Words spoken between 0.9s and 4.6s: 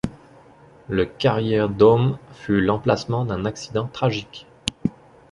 Carrier Dome fut l'emplacement d'un accident tragique.